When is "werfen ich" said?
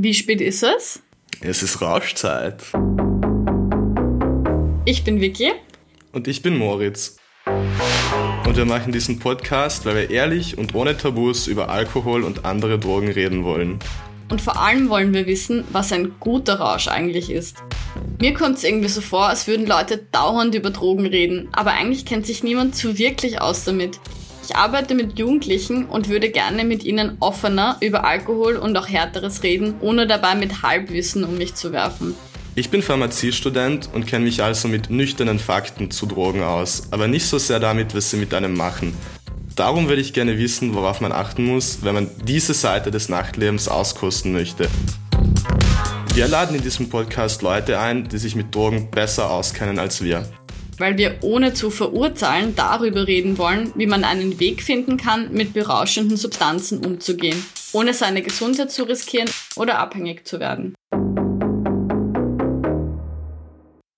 31.70-32.70